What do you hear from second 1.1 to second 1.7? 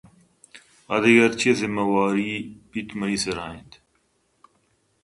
ہرچی ءِ